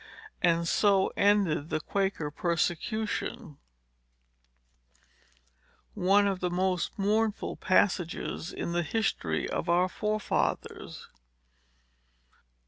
And 0.41 0.67
so 0.67 1.13
ended 1.15 1.69
the 1.69 1.79
Quaker 1.79 2.31
persecution,—one 2.31 3.53
of 6.25 6.39
the 6.39 6.49
most 6.49 6.97
mournful 6.97 7.55
passages 7.57 8.51
in 8.51 8.71
the 8.71 8.81
history 8.81 9.47
of 9.47 9.69
our 9.69 9.87
forefathers." 9.87 11.07